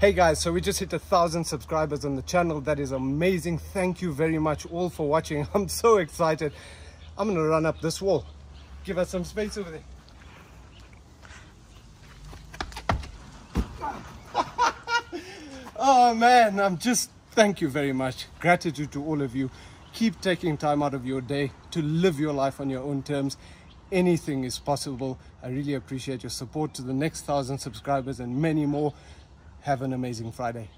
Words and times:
Hey 0.00 0.12
guys, 0.12 0.38
so 0.38 0.52
we 0.52 0.60
just 0.60 0.78
hit 0.78 0.92
a 0.92 0.98
thousand 1.00 1.42
subscribers 1.42 2.04
on 2.04 2.14
the 2.14 2.22
channel. 2.22 2.60
That 2.60 2.78
is 2.78 2.92
amazing. 2.92 3.58
Thank 3.58 4.00
you 4.00 4.12
very 4.12 4.38
much 4.38 4.64
all 4.66 4.90
for 4.90 5.08
watching. 5.08 5.44
I'm 5.54 5.66
so 5.66 5.96
excited. 5.96 6.52
I'm 7.18 7.26
gonna 7.26 7.42
run 7.42 7.66
up 7.66 7.80
this 7.80 8.00
wall. 8.00 8.24
Give 8.84 8.96
us 8.96 9.08
some 9.08 9.24
space 9.24 9.58
over 9.58 9.72
there. 9.72 9.82
oh 15.76 16.14
man, 16.14 16.60
I'm 16.60 16.78
just 16.78 17.10
thank 17.32 17.60
you 17.60 17.68
very 17.68 17.92
much. 17.92 18.26
Gratitude 18.38 18.92
to 18.92 19.04
all 19.04 19.20
of 19.20 19.34
you. 19.34 19.50
Keep 19.94 20.20
taking 20.20 20.56
time 20.56 20.80
out 20.80 20.94
of 20.94 21.04
your 21.04 21.20
day 21.20 21.50
to 21.72 21.82
live 21.82 22.20
your 22.20 22.32
life 22.32 22.60
on 22.60 22.70
your 22.70 22.84
own 22.84 23.02
terms. 23.02 23.36
Anything 23.90 24.44
is 24.44 24.60
possible. 24.60 25.18
I 25.42 25.48
really 25.48 25.74
appreciate 25.74 26.22
your 26.22 26.30
support 26.30 26.72
to 26.74 26.82
the 26.82 26.94
next 26.94 27.22
thousand 27.22 27.58
subscribers 27.58 28.20
and 28.20 28.40
many 28.40 28.64
more. 28.64 28.94
Have 29.62 29.82
an 29.82 29.92
amazing 29.92 30.32
Friday. 30.32 30.68